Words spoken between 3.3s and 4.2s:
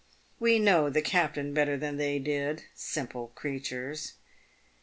creatures.